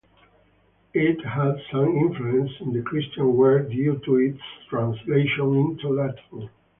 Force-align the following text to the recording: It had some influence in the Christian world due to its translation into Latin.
It 0.95 1.23
had 1.23 1.61
some 1.71 1.95
influence 1.95 2.49
in 2.61 2.73
the 2.73 2.81
Christian 2.81 3.37
world 3.37 3.69
due 3.69 3.99
to 4.03 4.15
its 4.15 4.41
translation 4.67 5.55
into 5.55 5.89
Latin. 5.89 6.49